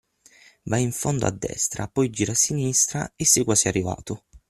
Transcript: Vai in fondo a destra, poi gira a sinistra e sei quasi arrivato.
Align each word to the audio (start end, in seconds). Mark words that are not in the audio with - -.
Vai 0.63 0.81
in 0.81 0.91
fondo 0.93 1.27
a 1.27 1.29
destra, 1.29 1.87
poi 1.87 2.09
gira 2.09 2.31
a 2.31 2.33
sinistra 2.33 3.13
e 3.15 3.23
sei 3.23 3.43
quasi 3.43 3.67
arrivato. 3.67 4.23